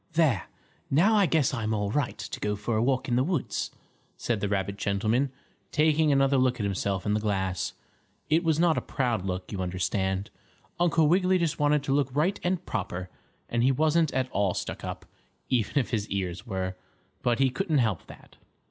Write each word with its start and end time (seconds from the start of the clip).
"There, 0.13 0.47
now 0.89 1.13
I 1.13 1.27
guess 1.27 1.53
I'm 1.53 1.75
all 1.75 1.91
right 1.91 2.17
to 2.17 2.39
go 2.39 2.55
for 2.55 2.75
a 2.75 2.81
walk 2.81 3.07
in 3.07 3.15
the 3.17 3.23
woods," 3.23 3.69
said 4.17 4.39
the 4.39 4.49
rabbit 4.49 4.77
gentleman, 4.77 5.31
taking 5.71 6.11
another 6.11 6.37
look 6.37 6.59
at 6.59 6.63
himself 6.63 7.05
in 7.05 7.13
the 7.13 7.19
glass. 7.19 7.73
It 8.27 8.43
was 8.43 8.59
not 8.59 8.79
a 8.79 8.81
proud 8.81 9.23
look, 9.27 9.51
you 9.51 9.61
understand. 9.61 10.31
Uncle 10.79 11.07
Wiggily 11.07 11.37
just 11.37 11.59
wanted 11.59 11.83
to 11.83 11.93
look 11.93 12.09
right 12.15 12.39
and 12.43 12.65
proper, 12.65 13.11
and 13.47 13.61
he 13.61 13.71
wasn't 13.71 14.11
at 14.11 14.27
all 14.31 14.55
stuck 14.55 14.83
up, 14.83 15.05
even 15.49 15.77
if 15.77 15.91
his 15.91 16.09
ears 16.09 16.47
were, 16.47 16.75
but 17.21 17.37
he 17.37 17.51
couldn't 17.51 17.77
help 17.77 18.07
that. 18.07 18.37